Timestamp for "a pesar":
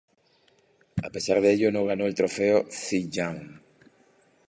1.07-1.37